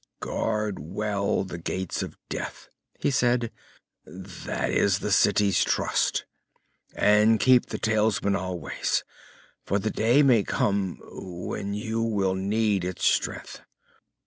"'Guard 0.19 0.79
well 0.79 1.43
the 1.43 1.59
Gates 1.59 2.01
of 2.01 2.17
Death,' 2.27 2.69
he 2.99 3.11
said, 3.11 3.51
'that 4.05 4.71
is 4.71 4.97
the 4.97 5.11
city's 5.11 5.63
trust. 5.63 6.25
And 6.95 7.39
keep 7.39 7.67
the 7.67 7.77
talisman 7.77 8.35
always, 8.35 9.03
for 9.63 9.77
the 9.77 9.91
day 9.91 10.23
may 10.23 10.41
come 10.41 10.97
when 11.03 11.75
you 11.75 12.01
will 12.01 12.33
need 12.33 12.83
its 12.83 13.05
strength. 13.05 13.61